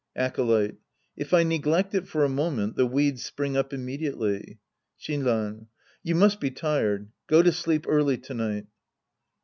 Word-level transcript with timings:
Acolyte. 0.15 0.77
If 1.15 1.31
I 1.31 1.43
neglect 1.43 1.93
it 1.93 2.07
for 2.07 2.23
a 2.23 2.27
moment, 2.27 2.75
the 2.75 2.87
weeds 2.87 3.23
spring 3.23 3.55
up 3.55 3.71
immediately. 3.71 4.57
Shinran. 4.99 5.67
You 6.01 6.15
must 6.15 6.39
be 6.39 6.49
tired. 6.49 7.11
Go 7.27 7.43
to 7.43 7.51
sleep 7.51 7.85
early 7.87 8.17
to 8.17 8.33
night. 8.33 8.65